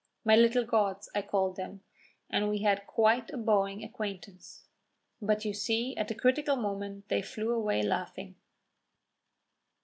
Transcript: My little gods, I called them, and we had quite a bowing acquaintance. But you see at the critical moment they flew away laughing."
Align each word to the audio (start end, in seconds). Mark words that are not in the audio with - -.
My 0.25 0.35
little 0.35 0.65
gods, 0.65 1.11
I 1.13 1.21
called 1.21 1.57
them, 1.57 1.83
and 2.27 2.49
we 2.49 2.63
had 2.63 2.87
quite 2.87 3.29
a 3.29 3.37
bowing 3.37 3.83
acquaintance. 3.83 4.63
But 5.21 5.45
you 5.45 5.53
see 5.53 5.95
at 5.95 6.07
the 6.07 6.15
critical 6.15 6.55
moment 6.55 7.07
they 7.09 7.21
flew 7.21 7.51
away 7.53 7.83
laughing." 7.83 8.33